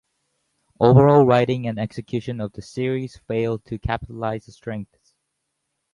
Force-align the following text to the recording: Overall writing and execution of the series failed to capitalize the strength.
Overall 0.79 1.27
writing 1.27 1.67
and 1.67 1.77
execution 1.77 2.41
of 2.41 2.53
the 2.53 2.61
series 2.63 3.17
failed 3.27 3.63
to 3.65 3.77
capitalize 3.77 4.47
the 4.47 4.51
strength. 4.51 5.13